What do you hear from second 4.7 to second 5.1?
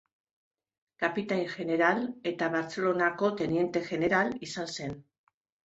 zen.